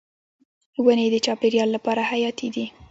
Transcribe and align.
ونې 0.83 1.07
د 1.11 1.15
چاپیریال 1.25 1.69
لپاره 1.75 2.01
حیاتي 2.11 2.47
دي. 2.55 2.65